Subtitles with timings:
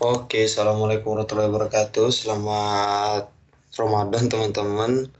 [0.00, 2.08] Oke, Assalamualaikum warahmatullahi wabarakatuh.
[2.08, 3.28] Selamat
[3.76, 5.12] Ramadan teman-teman.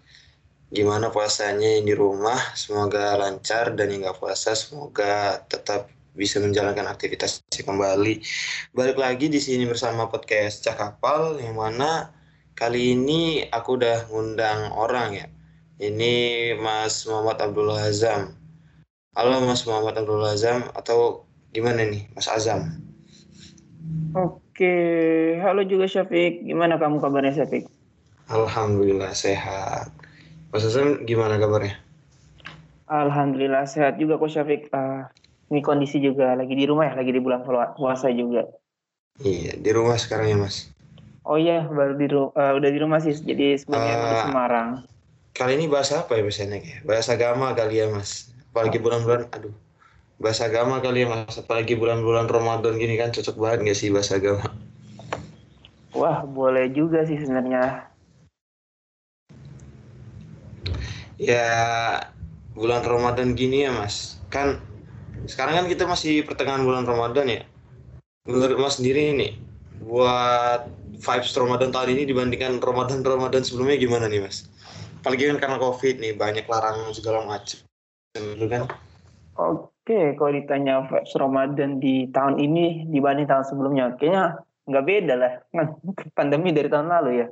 [0.72, 2.41] Gimana puasanya yang di rumah?
[2.56, 8.25] Semoga lancar dan yang nggak puasa semoga tetap bisa menjalankan aktivitas kembali.
[8.72, 12.17] Balik lagi di sini bersama podcast Cakapal yang mana
[12.57, 15.29] kali ini aku udah ngundang orang ya.
[15.76, 18.32] Ini Mas Muhammad Abdul Hazam.
[19.12, 22.81] Halo Mas Muhammad Abdul Hazam atau gimana nih Mas Azam?
[24.61, 26.45] Oke, halo juga Syafiq.
[26.45, 27.64] Gimana kamu kabarnya Syafiq?
[28.29, 29.89] Alhamdulillah sehat.
[30.53, 31.81] Mas Azam gimana kabarnya?
[32.84, 34.69] Alhamdulillah sehat juga kok Syafiq.
[34.69, 35.09] Uh,
[35.48, 37.41] ini kondisi juga lagi di rumah ya, lagi di bulan
[37.73, 38.53] puasa juga.
[39.25, 40.69] Iya, di rumah sekarang ya Mas.
[41.25, 43.17] Oh iya, baru di uh, udah di rumah sih.
[43.17, 44.69] Jadi sebelumnya uh, di Semarang.
[45.33, 46.84] Kali ini bahasa apa ya biasanya ya?
[46.84, 48.28] Bahasa agama kali ya Mas.
[48.53, 49.56] Apalagi bulan-bulan, aduh.
[50.20, 51.41] Bahasa agama kali ya Mas.
[51.41, 54.44] Apalagi bulan-bulan Ramadan gini kan cocok banget gak sih bahasa agama?
[55.96, 57.88] Wah, boleh juga sih sebenarnya.
[61.16, 61.48] Ya,
[62.52, 64.20] bulan Ramadan gini ya Mas.
[64.28, 64.60] Kan
[65.24, 67.42] sekarang kan kita masih pertengahan bulan Ramadan ya.
[68.28, 69.40] Menurut Mas sendiri ini
[69.80, 70.68] buat
[71.00, 74.44] vibes Ramadan tahun ini dibandingkan Ramadan-Ramadan sebelumnya gimana nih Mas?
[75.00, 77.56] Apalagi kan karena Covid nih, banyak larangan segala macam.
[78.12, 78.68] Gitu kan?
[79.41, 85.33] Oke, kalau ditanya vibes Ramadan di tahun ini dibanding tahun sebelumnya, kayaknya nggak beda lah.
[86.19, 87.27] Pandemi dari tahun lalu ya.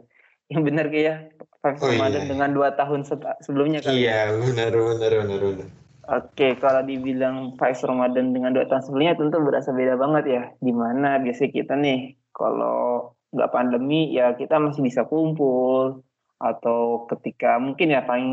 [0.48, 1.16] Yang benar kayak
[1.60, 2.28] vibes oh, Ramadan iya.
[2.32, 3.00] dengan dua tahun
[3.44, 4.08] sebelumnya kali.
[4.08, 5.68] Iya, benar, benar, benar, benar.
[6.08, 10.42] Oke, kalau dibilang vibes Ramadan dengan dua tahun sebelumnya tentu berasa beda banget ya.
[10.56, 16.00] Di mana biasanya kita nih, kalau nggak pandemi ya kita masih bisa kumpul,
[16.38, 18.30] atau ketika mungkin ya paling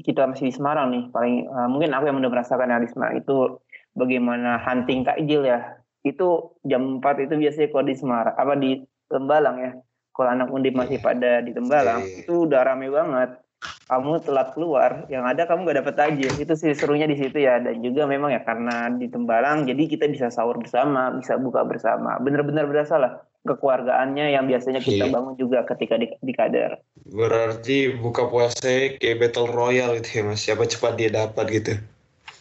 [0.00, 3.20] kita masih di Semarang nih paling uh, mungkin aku yang udah merasakan yang di Semarang
[3.20, 3.60] itu
[3.92, 5.78] bagaimana hunting takjil ya.
[6.02, 9.72] Itu jam 4 itu biasanya kalau di Semarang apa di Tembalang ya.
[10.12, 11.04] Kalau anak undip masih iya.
[11.04, 12.20] pada di Tembalang yeah.
[12.24, 13.30] itu udah rame banget.
[13.62, 17.62] Kamu telat keluar yang ada kamu gak dapet takjil itu sih serunya di situ ya
[17.62, 22.18] dan juga memang ya karena di Tembalang jadi kita bisa sahur bersama bisa buka bersama.
[22.18, 25.12] Bener-bener berasa lah kekeluargaannya yang biasanya kita yeah.
[25.12, 26.78] bangun juga ketika di, di kader.
[27.10, 31.72] Berarti buka puasa kayak battle royale gitu ya mas, siapa cepat dia dapat gitu.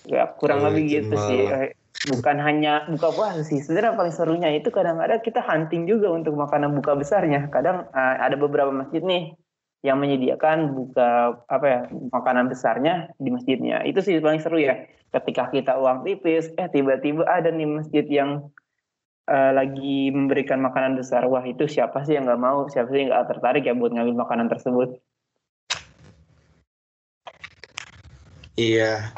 [0.06, 1.28] Ya kurang oh, lebih gitu malah.
[1.29, 1.41] sih.
[1.50, 1.69] Eh,
[2.09, 6.73] bukan hanya buka puasa sih, sebenarnya paling serunya itu kadang-kadang kita hunting juga untuk makanan
[6.78, 7.50] buka besarnya.
[7.50, 9.38] Kadang uh, ada beberapa masjid nih
[9.81, 11.81] yang menyediakan buka apa ya
[12.13, 13.81] makanan besarnya di masjidnya.
[13.85, 14.85] Itu sih paling seru ya.
[15.12, 18.47] Ketika kita uang tipis, eh tiba-tiba ada nih masjid yang
[19.31, 23.09] uh, lagi memberikan makanan besar, wah itu siapa sih yang nggak mau, siapa sih yang
[23.16, 25.00] nggak tertarik ya buat ngambil makanan tersebut?
[28.59, 29.16] Iya,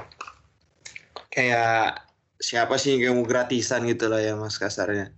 [1.34, 2.06] kayak
[2.38, 5.10] siapa sih yang mau gratisan gitu lah ya mas kasarnya.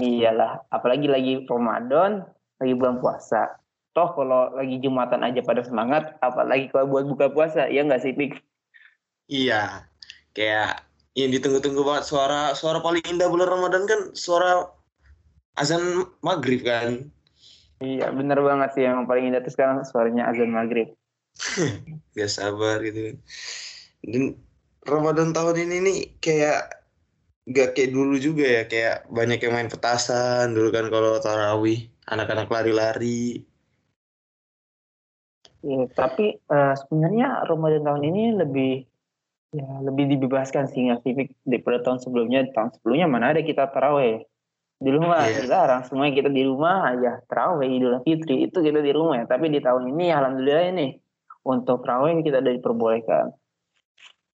[0.00, 2.24] Iyalah, apalagi lagi Ramadan,
[2.58, 3.60] lagi bulan puasa.
[3.94, 8.10] Toh kalau lagi Jumatan aja pada semangat, apalagi kalau buat buka puasa, ya nggak sih,
[8.10, 8.42] Pik?
[9.30, 9.86] Iya,
[10.34, 10.82] kayak
[11.14, 14.66] yang ditunggu-tunggu banget suara suara paling indah bulan Ramadan kan suara
[15.54, 17.06] azan maghrib kan?
[17.78, 20.90] Iya bener banget sih yang paling indah itu sekarang suaranya azan maghrib.
[22.18, 23.18] Gak sabar gitu.
[24.02, 24.38] Dan
[24.84, 26.82] Ramadan tahun ini nih kayak
[27.44, 30.50] gak kayak dulu juga ya kayak banyak yang main petasan.
[30.54, 33.42] Dulu kan kalau tarawih anak-anak lari-lari.
[35.64, 38.72] Ya, tapi uh, sebenarnya Ramadan tahun ini lebih
[39.54, 42.42] Ya, lebih dibebaskan sih aktifik daripada tahun sebelumnya.
[42.50, 44.26] Tahun sebelumnya mana ada kita taraweh.
[44.82, 45.46] Di rumah yeah.
[45.46, 49.24] dilarang, semua kita di rumah aja taraweh Idul Fitri itu kita di rumah ya.
[49.30, 50.98] Tapi di tahun ini alhamdulillah ini
[51.46, 53.24] untuk taraweh kita udah diperbolehkan.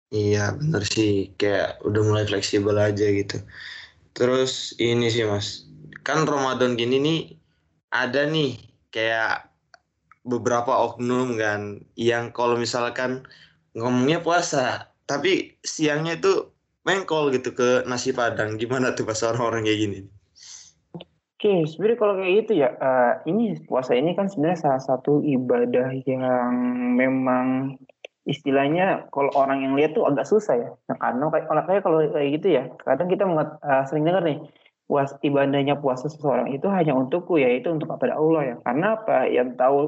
[0.09, 3.43] Iya bener sih kayak udah mulai fleksibel aja gitu.
[4.15, 5.69] Terus ini sih mas,
[6.01, 7.19] kan Ramadan gini nih
[7.93, 8.57] ada nih
[8.89, 9.51] kayak
[10.25, 13.21] beberapa oknum kan yang kalau misalkan
[13.77, 16.53] ngomongnya puasa tapi siangnya itu
[16.85, 19.99] mengkol gitu ke nasi padang gimana tuh pas orang-orang kayak gini
[21.39, 25.87] Oke, sebenarnya kalau kayak gitu ya, uh, ini puasa ini kan sebenarnya salah satu ibadah
[26.03, 26.51] yang
[26.99, 27.79] memang
[28.27, 30.75] istilahnya kalau orang yang lihat tuh agak susah ya.
[30.91, 34.35] Nah, karena kayak kalau kayak gitu ya, kadang kita uh, sering dengar nih,
[34.83, 38.55] puas ibadahnya puasa seseorang itu hanya untukku ya, itu untuk kepada Allah ya.
[38.59, 39.17] Karena apa?
[39.31, 39.79] Yang tahu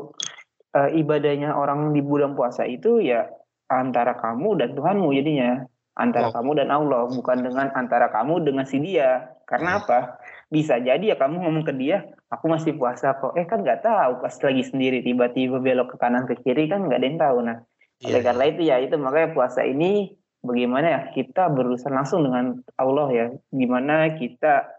[0.71, 3.27] uh, ibadahnya orang di bulan puasa itu ya
[3.71, 5.63] antara kamu dan Tuhanmu jadinya
[5.95, 6.33] antara oh.
[6.35, 9.79] kamu dan Allah bukan dengan antara kamu dengan si dia karena iya.
[9.83, 9.99] apa
[10.47, 14.23] bisa jadi ya kamu ngomong ke dia aku masih puasa kok eh kan nggak tahu
[14.23, 17.57] pas lagi sendiri tiba-tiba belok ke kanan ke kiri kan nggak ada yang tahu nah
[17.99, 18.07] yeah.
[18.07, 18.27] oleh iya.
[18.31, 23.27] karena itu ya itu makanya puasa ini bagaimana ya kita berurusan langsung dengan Allah ya
[23.51, 24.71] gimana kita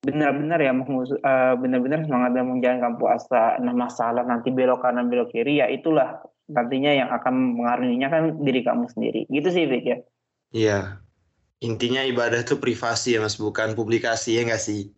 [0.00, 5.60] benar-benar ya uh, benar-benar semangat dan menjalankan puasa nah masalah nanti belok kanan belok kiri
[5.60, 6.20] ya itulah
[6.50, 9.30] nantinya yang akan mengaruhinya kan diri kamu sendiri.
[9.30, 9.98] Gitu sih Vic ya.
[10.50, 10.78] Iya.
[11.62, 13.38] Intinya ibadah itu privasi ya mas.
[13.38, 14.90] Bukan publikasi ya nggak sih?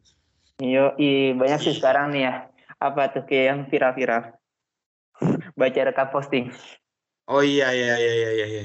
[0.63, 2.35] Yo, i, banyak sih sekarang nih ya.
[2.81, 4.23] Apa tuh kayak yang viral-viral?
[5.61, 6.49] Baca rekap posting.
[7.31, 8.65] Oh iya iya iya iya iya, iya.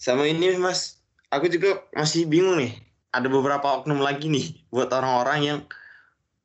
[0.00, 1.04] sama ini mas.
[1.30, 2.74] Aku juga masih bingung nih.
[3.12, 5.58] Ada beberapa oknum lagi nih buat orang-orang yang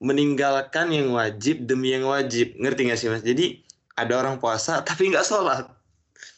[0.04, 2.54] meninggalkan yang wajib demi yang wajib.
[2.60, 3.24] Ngerti gak sih mas?
[3.24, 3.65] Jadi
[3.96, 5.66] ada orang puasa tapi nggak sholat.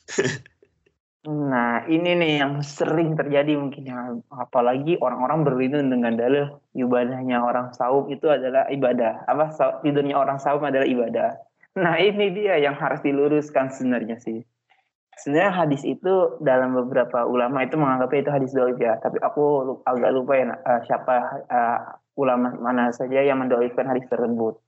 [1.28, 4.16] Nah ini nih yang sering terjadi mungkin ya.
[4.32, 9.28] Apalagi orang-orang berlindung dengan dalil ibadahnya orang saum itu adalah ibadah.
[9.28, 9.52] Apa?
[9.84, 11.36] Tidurnya orang saum adalah ibadah.
[11.76, 14.40] Nah ini dia yang harus diluruskan sebenarnya sih.
[15.20, 18.96] Sebenarnya hadis itu dalam beberapa ulama itu menganggapnya itu hadis doib ya.
[19.04, 21.80] Tapi aku agak lupa ya uh, siapa uh,
[22.16, 24.64] ulama mana saja yang mendoibkan hadis tersebut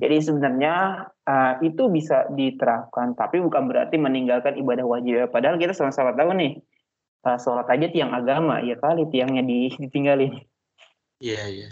[0.00, 5.12] jadi sebenarnya uh, itu bisa diterapkan tapi bukan berarti meninggalkan ibadah wajib.
[5.14, 5.26] Ya.
[5.28, 6.58] padahal kita sama-sama tahu nih
[7.28, 9.44] uh, sholat aja tiang agama ya kali tiangnya
[9.82, 10.42] ditinggalin.
[11.22, 11.70] Iya iya.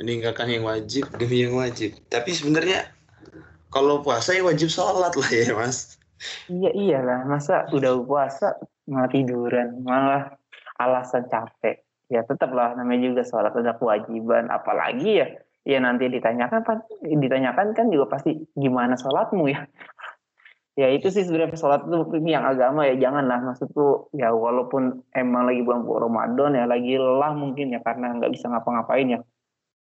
[0.00, 1.96] Meninggalkan yang wajib demi yang wajib.
[2.08, 2.88] Tapi sebenarnya
[3.68, 6.00] kalau puasa ya wajib sholat lah ya mas.
[6.52, 10.36] Iya iyalah, masa udah puasa malah tiduran, malah
[10.76, 11.80] alasan capek.
[12.12, 15.26] Ya tetaplah namanya juga sholat ada kewajiban, apalagi ya
[15.64, 16.64] ya nanti ditanyakan
[17.04, 19.68] ditanyakan kan juga pasti gimana sholatmu ya.
[20.78, 22.96] Ya itu sih sebenarnya sholat itu yang agama ya.
[22.96, 28.32] Janganlah maksudku ya walaupun emang lagi bulan Ramadan ya lagi lelah mungkin ya karena nggak
[28.32, 29.20] bisa ngapa-ngapain ya.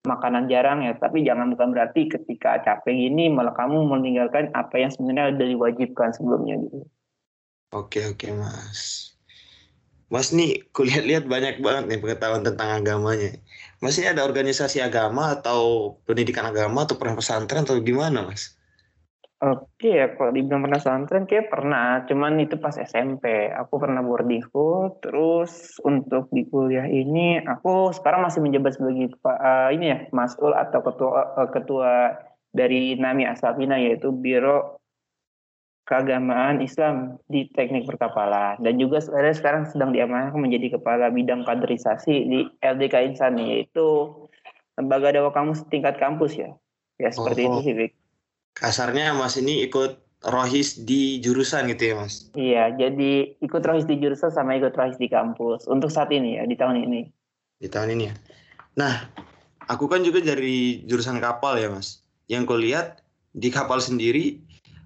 [0.09, 0.97] Makanan jarang ya.
[0.99, 6.11] Tapi jangan bukan berarti ketika capek gini malah kamu meninggalkan apa yang sebenarnya udah diwajibkan
[6.17, 6.83] sebelumnya gitu.
[7.71, 9.15] Oke oke mas.
[10.11, 13.39] Mas nih kulihat lihat banyak banget nih pengetahuan tentang agamanya
[13.81, 18.61] ini ada organisasi agama atau pendidikan agama atau pernah pesantren atau gimana mas?
[19.41, 23.49] Oke ya, kalau dibilang pernah pesantren kayak pernah, cuman itu pas SMP.
[23.49, 29.73] Aku pernah boarding school, terus untuk di kuliah ini aku sekarang masih menjabat sebagai uh,
[29.73, 32.21] ini ya, masul atau ketua uh, ketua
[32.53, 34.77] dari Nami Asapina yaitu Biro
[35.89, 42.15] Keagamaan Islam di Teknik Perkapalan dan juga sekarang sekarang sedang diamanahkan menjadi kepala bidang kaderisasi
[42.31, 44.13] di LDK Insan yaitu
[44.79, 46.55] lembaga dakwah kamus tingkat kampus ya.
[47.01, 47.59] Ya seperti oh.
[47.59, 47.93] itu sih, Vic
[48.61, 49.97] kasarnya Mas ini ikut
[50.27, 52.29] rohis di jurusan gitu ya Mas?
[52.37, 56.45] Iya, jadi ikut rohis di jurusan sama ikut rohis di kampus untuk saat ini ya
[56.45, 57.01] di tahun ini.
[57.61, 58.15] Di tahun ini ya.
[58.77, 59.09] Nah,
[59.69, 62.05] aku kan juga dari jurusan kapal ya Mas.
[62.29, 62.87] Yang kulihat
[63.33, 64.39] di kapal sendiri,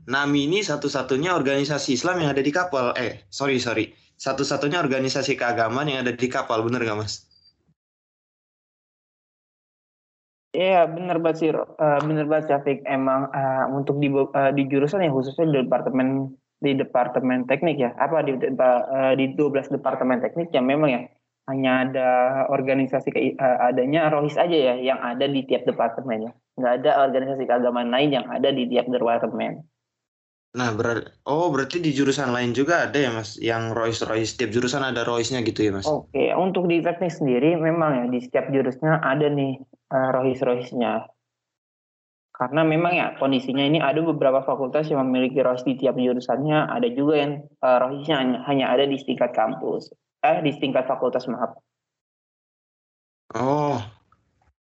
[0.05, 2.93] NAMI ini satu-satunya organisasi Islam yang ada di kapal.
[3.01, 7.25] Eh, sorry sorry, satu-satunya organisasi keagamaan yang ada di kapal, bener nggak Mas?
[10.55, 12.87] Iya benar banget sih, uh, benar banget Syafiq.
[12.87, 16.31] Emang uh, untuk di uh, di jurusan ya khususnya di departemen
[16.62, 21.00] di departemen teknik ya, apa di uh, di 12 departemen teknik yang memang ya
[21.50, 22.09] hanya ada
[22.55, 26.33] organisasi ke, uh, adanya rohis aja ya yang ada di tiap departemen ya.
[26.55, 29.65] Nggak ada organisasi keagamaan lain yang ada di tiap departemen.
[30.55, 34.87] Nah, ber oh berarti di jurusan lain juga ada ya Mas, yang rohis-rohis tiap jurusan
[34.87, 35.83] ada rohisnya gitu ya Mas?
[35.83, 39.59] Oke, untuk di teknik sendiri memang ya di setiap jurusan ada nih
[39.90, 41.11] uh, rohis-rohisnya.
[42.35, 46.87] Karena memang ya kondisinya ini ada beberapa fakultas yang memiliki rohis di tiap jurusannya, ada
[46.87, 49.90] juga yang uh, rohisnya hanya, hanya ada di tingkat kampus,
[50.23, 51.59] eh di tingkat fakultas maaf.
[53.35, 53.83] Oh,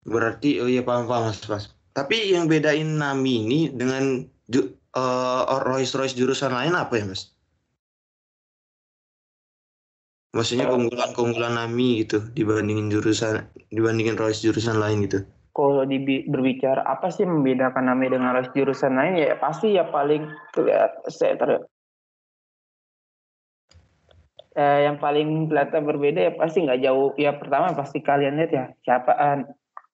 [0.01, 1.65] berarti oh iya paham paham mas, mas.
[1.93, 7.35] Tapi yang bedain Nami ini dengan ju, uh, rohis-rohis jurusan lain apa ya mas?
[10.35, 15.23] Maksudnya keunggulan-keunggulan Nami gitu dibandingin jurusan dibandingin Royce jurusan lain gitu.
[15.55, 20.27] Kalau di, berbicara apa sih membedakan Nami dengan Royce jurusan lain ya pasti ya paling
[21.07, 21.63] saya ter,
[24.59, 28.65] eh, yang paling kelihatan berbeda ya pasti nggak jauh ya pertama pasti kalian lihat ya
[28.83, 29.15] siapa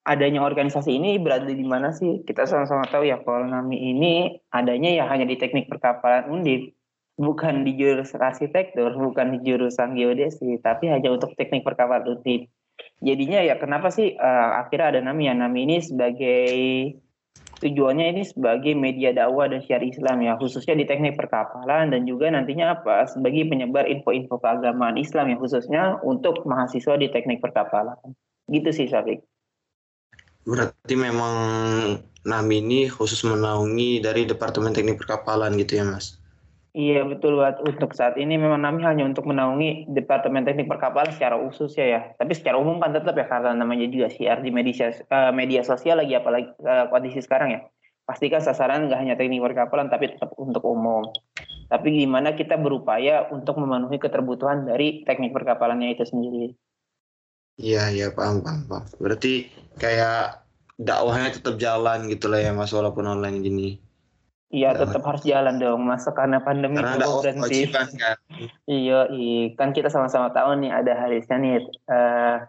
[0.02, 4.90] adanya organisasi ini berada di mana sih kita sama-sama tahu ya kalau Nami ini adanya
[4.90, 6.74] ya hanya di teknik perkapalan undip
[7.20, 12.48] bukan di jurusan arsitektur, bukan di jurusan geodesi, tapi hanya untuk teknik perkapalan rutin.
[13.04, 16.50] Jadinya ya kenapa sih uh, akhirnya ada NAMI ya NAMI ini sebagai
[17.62, 22.26] tujuannya ini sebagai media dakwah dan syiar Islam ya khususnya di teknik perkapalan dan juga
[22.26, 27.98] nantinya apa sebagai penyebar info-info keagamaan Islam ya khususnya untuk mahasiswa di teknik perkapalan
[28.50, 29.22] gitu sih Syafiq.
[30.42, 31.34] Berarti memang
[32.26, 36.22] NAMI ini khusus menaungi dari Departemen Teknik Perkapalan gitu ya Mas?
[36.72, 41.36] Iya betul buat untuk saat ini memang kami hanya untuk menaungi Departemen Teknik Perkapalan secara
[41.36, 42.00] khusus ya ya.
[42.16, 46.00] Tapi secara umum kan tetap ya karena namanya juga siar di media uh, media sosial
[46.00, 47.60] lagi apalagi uh, kondisi sekarang ya.
[48.08, 51.06] Pastikan sasaran nggak hanya teknik perkapalan tapi tetap untuk umum.
[51.68, 56.56] Tapi gimana kita berupaya untuk memenuhi keterbutuhan dari teknik perkapalannya itu sendiri.
[57.60, 58.84] Iya iya paham paham paham.
[58.96, 60.44] Berarti kayak
[60.80, 63.68] dakwahnya tetap jalan gitu lah ya mas walaupun online gini.
[64.52, 67.72] Iya tetap harus jalan dong masa karena pandemi karena ada berhenti.
[67.72, 67.88] Kan?
[68.68, 71.56] Iya, iya kan kita sama-sama tahu nih ada hadisnya nih
[71.88, 72.44] uh,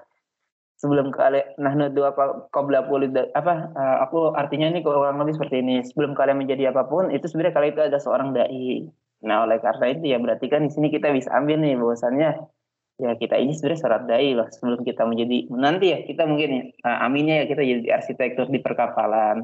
[0.84, 2.84] sebelum kalian nah nudu apa qabla
[3.32, 7.24] apa uh, aku artinya nih kurang lebih seperti ini sebelum kalian menjadi apa pun itu
[7.32, 8.84] sebenarnya kalian itu ada seorang dai
[9.24, 12.36] nah oleh karena itu ya berarti kan di sini kita bisa ambil nih bahwasannya
[13.04, 16.64] ya kita ini sebenarnya seorang dai loh sebelum kita menjadi nanti ya kita mungkin ya
[16.88, 19.44] uh, aminnya ya kita jadi arsitektur di perkapalan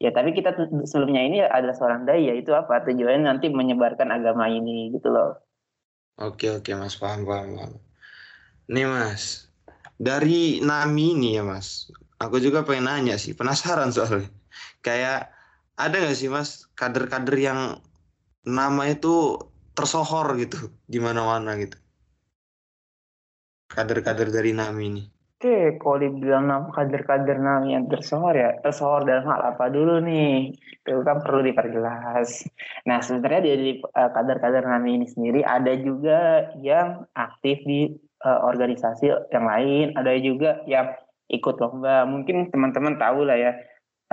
[0.00, 0.56] Ya tapi kita
[0.88, 5.36] sebelumnya ini ada seorang dai ya itu apa tujuannya nanti menyebarkan agama ini gitu loh.
[6.16, 7.60] Oke oke mas paham paham.
[7.60, 7.72] paham.
[8.72, 9.52] Nih mas
[10.00, 14.32] dari Nami ini ya mas, aku juga pengen nanya sih penasaran soalnya.
[14.80, 15.36] Kayak
[15.76, 17.60] ada nggak sih mas kader-kader yang
[18.48, 19.36] nama itu
[19.76, 21.76] tersohor gitu di mana-mana gitu.
[23.70, 25.02] Kader-kader dari Nami ini.
[25.40, 30.52] Oke, kalau dibilang kader-kader nama yang tersohor ya, tersohor dalam hal apa dulu nih?
[30.84, 32.44] Itu kan perlu diperjelas.
[32.84, 37.88] Nah, sebenarnya dari uh, kader-kader nama ini sendiri ada juga yang aktif di
[38.20, 40.92] uh, organisasi yang lain, ada juga yang
[41.32, 42.04] ikut lomba.
[42.04, 43.56] Mungkin teman-teman tahu lah ya,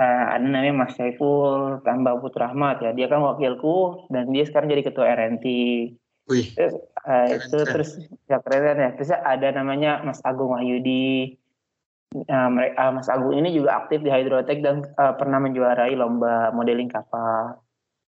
[0.00, 2.96] uh, ada namanya Mas Saiful Tambah Putra Rahmat ya.
[2.96, 5.44] Dia kan wakilku dan dia sekarang jadi ketua RNT.
[6.28, 6.52] Wih.
[6.52, 6.76] Terus,
[7.08, 7.72] uh, itu keren.
[7.72, 7.90] terus
[8.28, 8.90] ya keren ya.
[9.00, 11.40] Terus ada namanya Mas Agung Wahyudi.
[12.12, 16.52] Uh, mereka, uh, Mas Agung ini juga aktif di Hydrotech dan uh, pernah menjuarai lomba
[16.52, 17.60] modeling kapal.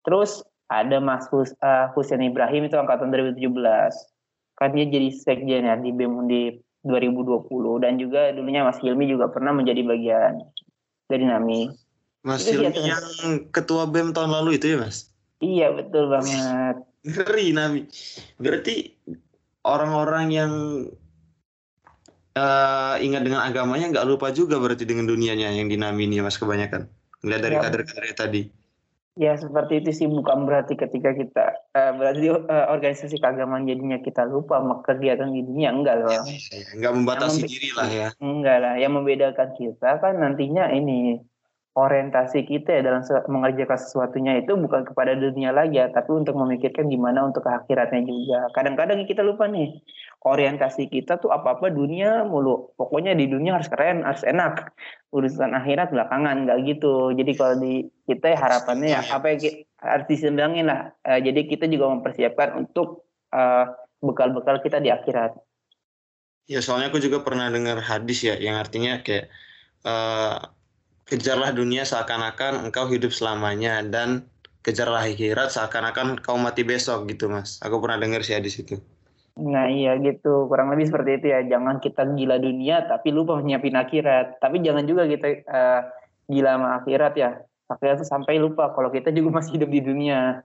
[0.04, 3.48] Terus ada Mas Hus, uh, Husain Ibrahim itu angkatan 2017.
[4.60, 7.48] Kan dia jadi sekjen ya di BEM Undi 2020
[7.80, 10.40] dan juga dulunya Mas Hilmi juga pernah menjadi bagian
[11.08, 11.60] dari NAMI.
[12.24, 13.04] Mas itu Hilmi yang
[13.48, 15.08] ketua BEM tahun lalu itu ya Mas?
[15.42, 16.91] Iya betul banget.
[17.02, 17.82] Ngeri Nami.
[18.38, 18.94] Berarti
[19.66, 20.52] orang-orang yang
[22.38, 26.86] uh, ingat dengan agamanya nggak lupa juga berarti dengan dunianya yang dinami ini mas kebanyakan.
[27.22, 27.62] Nggak dari ya.
[27.62, 28.42] kader-kadernya tadi.
[29.12, 31.44] Ya seperti itu sih bukan berarti ketika kita
[31.76, 34.56] uh, berarti uh, organisasi keagamaan jadinya kita lupa
[34.88, 36.08] kegiatan di dunia enggak loh.
[36.08, 38.08] Ya, ya, enggak membatasi diri lah ya.
[38.24, 41.20] Enggak lah, yang membedakan kita kan nantinya ini
[41.72, 43.00] orientasi kita ya dalam
[43.32, 48.52] mengerjakan sesuatunya itu bukan kepada dunia lagi ya, tapi untuk memikirkan gimana untuk akhiratnya juga.
[48.52, 49.80] Kadang-kadang kita lupa nih,
[50.28, 52.76] orientasi kita tuh apa-apa dunia mulu.
[52.76, 54.68] Pokoknya di dunia harus keren, harus enak.
[55.16, 57.16] Urusan akhirat belakangan, nggak gitu.
[57.16, 60.92] Jadi kalau di kita ya harapannya ya apa yang harus disembangin lah.
[61.08, 63.64] Uh, jadi kita juga mempersiapkan untuk eh,
[64.04, 65.32] bekal-bekal kita di akhirat.
[66.50, 69.30] Ya soalnya aku juga pernah dengar hadis ya, yang artinya kayak
[69.86, 70.42] uh,
[71.12, 74.24] kejarlah dunia seakan-akan engkau hidup selamanya dan
[74.64, 77.60] kejarlah akhirat seakan-akan kau mati besok gitu mas.
[77.60, 78.80] Aku pernah dengar sih di situ.
[79.36, 80.48] Nah iya gitu.
[80.48, 81.44] Kurang lebih seperti itu ya.
[81.44, 84.40] Jangan kita gila dunia tapi lupa menyiapin akhirat.
[84.40, 85.80] Tapi jangan juga kita uh,
[86.32, 87.30] gila sama akhirat ya.
[87.68, 90.40] Akhirat itu sampai lupa kalau kita juga masih hidup di dunia.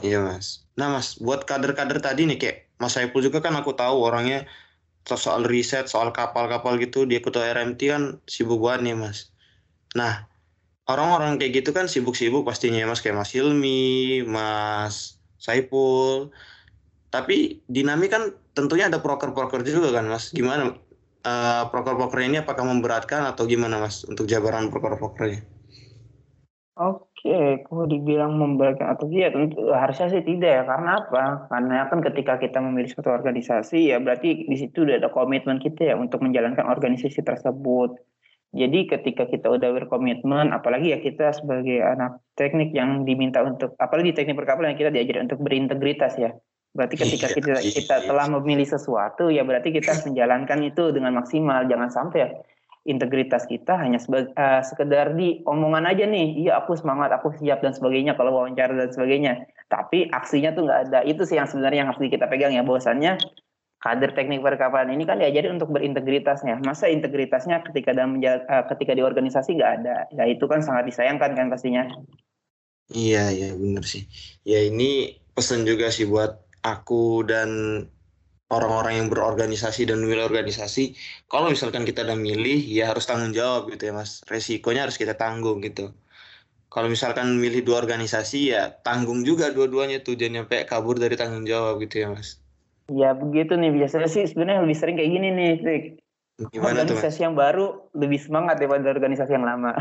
[0.00, 0.64] Iya mas.
[0.80, 4.48] Nah mas buat kader-kader tadi nih kayak mas Saiful juga kan aku tahu orangnya
[5.04, 7.04] soal riset soal kapal-kapal gitu.
[7.04, 9.28] Dia ketua RMT kan sibuk banget nih mas
[9.98, 10.30] Nah,
[10.86, 16.30] orang-orang kayak gitu kan sibuk-sibuk pastinya Mas kayak Mas Hilmi, Mas Saipul.
[17.10, 20.30] Tapi dinami kan tentunya ada proker-proker juga kan Mas.
[20.30, 20.78] Gimana
[21.26, 25.42] uh, proker-proker ini apakah memberatkan atau gimana Mas untuk jabaran proker-prokernya?
[26.80, 30.62] Oke, kalau dibilang memberatkan atau tidak, tentu harusnya sih tidak ya.
[30.64, 31.24] Karena apa?
[31.52, 35.92] Karena kan ketika kita memilih suatu organisasi ya berarti di situ udah ada komitmen kita
[35.92, 38.00] ya untuk menjalankan organisasi tersebut.
[38.50, 44.10] Jadi ketika kita udah berkomitmen, apalagi ya kita sebagai anak teknik yang diminta untuk, apalagi
[44.10, 46.34] teknik perkapalan yang kita diajar untuk berintegritas ya.
[46.74, 48.06] Berarti ketika iya, kita iya, kita iya.
[48.10, 51.66] telah memilih sesuatu, ya berarti kita harus menjalankan itu dengan maksimal.
[51.70, 52.28] Jangan sampai ya
[52.90, 57.62] integritas kita hanya sebagai, uh, sekedar di omongan aja nih, iya aku semangat, aku siap
[57.62, 59.46] dan sebagainya kalau wawancara dan sebagainya.
[59.70, 61.00] Tapi aksinya tuh nggak ada.
[61.06, 63.18] Itu sih yang sebenarnya yang harus kita pegang ya bahwasannya
[63.84, 66.60] kader teknik perkapalan ini kan diajari untuk berintegritasnya.
[66.68, 69.96] Masa integritasnya ketika dalam uh, ketika di organisasi nggak ada?
[70.16, 71.84] Ya itu kan sangat disayangkan kan pastinya.
[72.90, 74.02] Iya iya benar sih.
[74.50, 74.84] Ya ini
[75.36, 76.30] pesan juga sih buat
[76.72, 77.50] aku dan
[78.56, 80.82] orang-orang yang berorganisasi dan memilih organisasi.
[81.30, 84.10] Kalau misalkan kita udah milih, ya harus tanggung jawab gitu ya mas.
[84.32, 85.94] Resikonya harus kita tanggung gitu.
[86.74, 91.44] kalau misalkan milih dua organisasi ya tanggung juga dua-duanya tuh jangan nyampe kabur dari tanggung
[91.52, 92.28] jawab gitu ya mas
[92.90, 95.52] Ya begitu nih biasanya sih sebenarnya lebih sering kayak gini nih.
[95.60, 95.82] Fik.
[96.50, 99.76] gimana tuh organisasi yang baru lebih semangat daripada organisasi yang lama.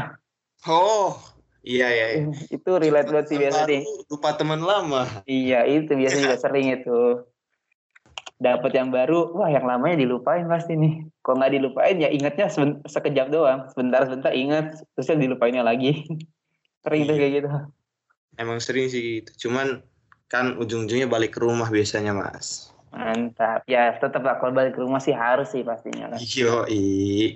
[0.68, 1.16] oh
[1.64, 2.24] iya iya, iya.
[2.60, 3.82] itu relate banget sih biasa baru, nih.
[4.12, 7.00] lupa teman lama Iya itu biasanya juga sering itu.
[8.40, 11.04] Dapat yang baru, wah yang lamanya dilupain pasti nih.
[11.20, 12.48] Kalau nggak dilupain ya ingatnya
[12.88, 13.68] sekejap doang.
[13.72, 16.04] Sebentar-sebentar ingat, terusnya dilupainnya lagi.
[16.80, 17.20] sering tuh Iya.
[17.20, 17.50] kayak gitu.
[18.40, 19.84] emang sering sih gitu cuman
[20.32, 23.64] kan ujung-ujungnya balik ke rumah biasanya mas Mantap.
[23.70, 26.20] Ya tetap lah kalau balik ke rumah sih harus sih pastinya lah.
[26.22, 26.66] yo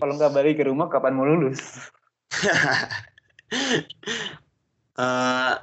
[0.01, 1.61] Kalau nggak balik ke rumah kapan mau lulus?
[4.93, 5.53] Eh,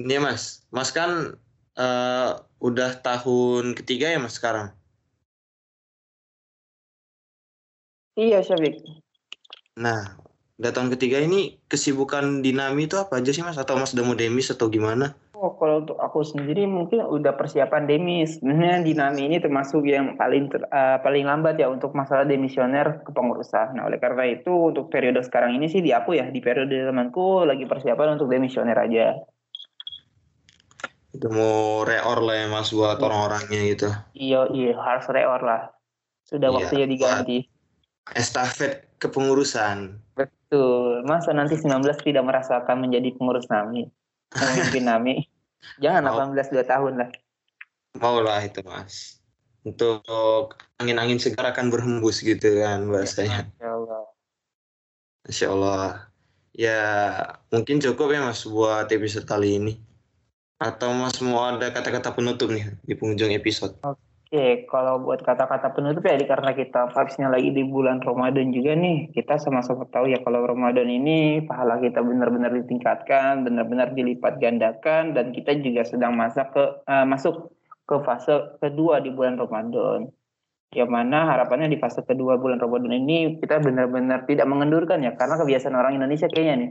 [0.00, 1.36] ini mas mas kan
[1.76, 2.30] eh,
[2.60, 4.72] udah tahun ketiga ya mas sekarang
[8.16, 8.80] Iya Syafik.
[9.76, 10.16] nah
[10.60, 14.16] udah tahun ketiga ini kesibukan dinami itu apa aja sih mas atau mas udah mau
[14.16, 18.36] demis atau gimana Oh, kalau untuk aku sendiri mungkin udah persiapan demis.
[18.36, 23.72] Sebenarnya dinami ini termasuk yang paling ter- eh, paling lambat ya untuk masalah demisioner kepengurusan.
[23.72, 27.48] Nah, oleh karena itu untuk periode sekarang ini sih di aku ya, di periode temanku
[27.48, 29.16] lagi persiapan untuk demisioner aja.
[31.10, 33.02] udah mau reor lah ya mas buat Iya.
[33.02, 35.74] orang-orangnya gitu Iya, iya harus reor lah.
[36.22, 37.38] Sudah Iya, waktunya diganti.
[38.14, 41.02] estafet kepengurusan Betul.
[41.02, 43.90] Masa nanti 19 tidak merasakan menjadi pengurus NAMI?
[44.30, 45.14] Memimpin NAMI.
[45.80, 46.16] Jangan Oh.
[46.32, 47.10] 18 2 tahun lah.
[47.98, 49.18] mau lah itu mas
[49.66, 54.02] untuk angin-angin segar akan berhembus gitu kan bahasanya Masya Allah.
[55.26, 55.84] Masya Allah
[56.54, 56.80] ya
[57.50, 59.74] mungkin cukup ya mas buat episode kali ini
[60.62, 64.09] atau mas mau ada kata-kata penutup nih di penghujung episode Oke,
[64.70, 69.42] kalau buat kata-kata penutup ya, karena kita vibes-nya lagi di bulan Ramadan juga nih, kita
[69.42, 75.58] sama-sama tahu ya kalau Ramadan ini pahala kita benar-benar ditingkatkan, benar-benar dilipat gandakan, dan kita
[75.58, 77.50] juga sedang masak ke eh, masuk
[77.82, 80.06] ke fase kedua di bulan Ramadan.
[80.70, 85.42] Yang mana harapannya di fase kedua bulan Ramadan ini kita benar-benar tidak mengendurkan ya, karena
[85.42, 86.54] kebiasaan orang Indonesia kayaknya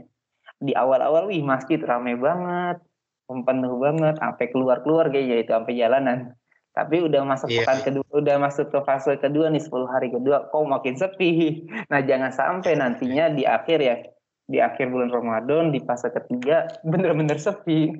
[0.60, 2.80] di awal-awal wih masjid ramai banget,
[3.28, 6.39] penuh banget, sampai keluar-keluar kayaknya itu sampai jalanan.
[6.70, 7.66] Tapi udah masuk Iya.
[7.66, 11.30] pekan kedua, udah masuk ke fase kedua nih 10 hari kedua, kok makin sepi.
[11.90, 13.96] Nah jangan sampai nantinya di akhir ya,
[14.46, 17.90] di akhir bulan Ramadan di fase ketiga bener-bener sepi.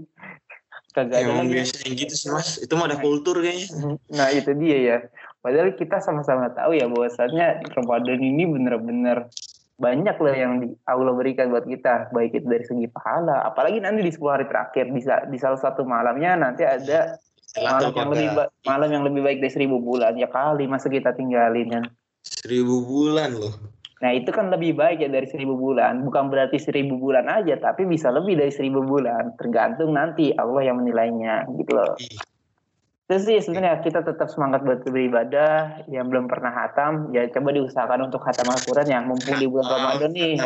[0.90, 1.54] Kagak ada emang lagi.
[1.62, 3.70] biasanya gitu sih mas itu mah ada kultur kayaknya
[4.18, 4.98] Nah itu dia ya.
[5.38, 9.30] Padahal kita sama-sama tahu ya bahwasannya Ramadan ini bener-bener
[9.80, 14.04] banyak loh yang di Allah berikan buat kita, baik itu dari segi pahala, apalagi nanti
[14.04, 17.16] di 10 hari terakhir di, di salah satu malamnya nanti ada
[17.58, 20.14] malam yang lebih ba- malam yang lebih baik dari seribu bulan.
[20.14, 21.82] Ya kali masa kita tinggalin ya.
[22.20, 23.54] seribu bulan loh.
[24.00, 27.84] Nah itu kan lebih baik ya dari seribu bulan, bukan berarti seribu bulan aja, tapi
[27.84, 32.00] bisa lebih dari seribu bulan, tergantung nanti Allah yang menilainya gitu loh.
[32.00, 32.16] Ih,
[33.10, 38.08] Terus sih sebenarnya kita tetap semangat buat beribadah, yang belum pernah hatam, ya coba diusahakan
[38.08, 40.38] untuk hatam Al-Quran ya, mumpung di bulan Ramadan nih.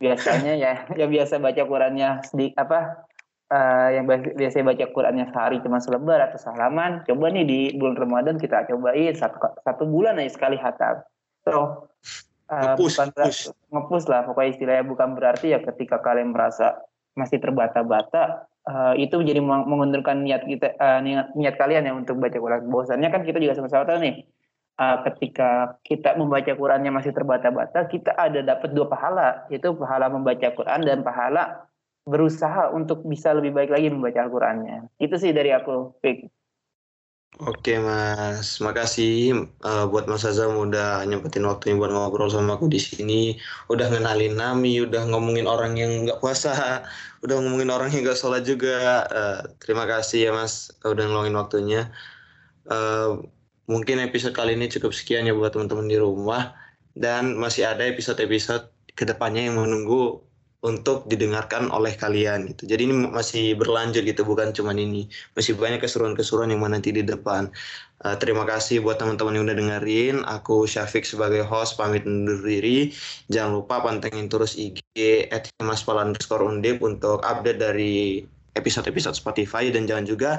[0.00, 3.05] Biasanya ya, yang biasa baca Qurannya sedikit apa,
[3.46, 8.36] eh, yang biasa baca Qurannya sehari cuma selebar atau sehalaman, coba nih di bulan Ramadan
[8.42, 11.06] kita cobain satu, satu bulan aja sekali hatam.
[11.46, 11.86] So,
[12.50, 13.40] eh, Nge-push, bukan push.
[13.70, 16.82] ngepus lah, pokoknya istilahnya bukan berarti ya ketika kalian merasa
[17.14, 22.18] masih terbata-bata, eh, itu menjadi meng- mengundurkan niat kita eh, niat, niat kalian ya untuk
[22.18, 22.66] baca Quran.
[22.66, 24.26] Bahwasannya kan kita juga sama-sama tahu nih,
[24.82, 30.50] eh, ketika kita membaca Qurannya masih terbata-bata, kita ada dapat dua pahala, yaitu pahala membaca
[30.50, 31.62] Quran dan pahala
[32.06, 34.88] berusaha untuk bisa lebih baik lagi membaca Al-Qurannya.
[35.02, 36.30] Itu sih dari aku, Fik.
[37.36, 42.80] Oke mas, makasih eh, buat Mas Azam udah nyempetin waktunya buat ngobrol sama aku di
[42.80, 43.36] sini.
[43.68, 46.80] Udah ngenalin Nami, udah ngomongin orang yang nggak puasa,
[47.26, 49.04] udah ngomongin orang yang nggak sholat juga.
[49.12, 51.92] Eh, terima kasih ya Mas, udah ngeluangin waktunya.
[52.72, 53.10] Eh,
[53.68, 56.56] mungkin episode kali ini cukup sekian ya buat teman-teman di rumah.
[56.96, 60.25] Dan masih ada episode-episode ke depannya yang menunggu
[60.64, 62.64] untuk didengarkan oleh kalian gitu.
[62.64, 67.04] Jadi ini masih berlanjut gitu, bukan cuma ini masih banyak keseruan-keseruan yang mana nanti di
[67.04, 67.52] depan.
[68.04, 70.16] Uh, terima kasih buat teman-teman yang udah dengerin.
[70.28, 72.92] Aku Syafiq sebagai host pamit undur diri.
[73.32, 74.80] Jangan lupa pantengin terus IG
[75.60, 78.24] @himaspal_undip untuk update dari
[78.56, 80.32] episode-episode Spotify dan jangan juga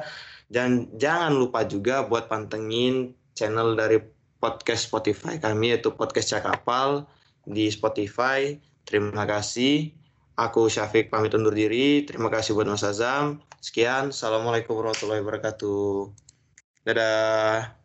[0.50, 4.02] dan jangan lupa juga buat pantengin channel dari
[4.42, 7.06] podcast Spotify kami yaitu podcast Cakapal
[7.46, 8.58] di Spotify.
[8.88, 9.92] Terima kasih.
[10.38, 12.06] Aku Syafiq pamit undur diri.
[12.08, 13.42] Terima kasih buat Mas Azam.
[13.58, 14.14] Sekian.
[14.14, 16.14] Assalamualaikum warahmatullahi wabarakatuh.
[16.86, 17.77] Dadah.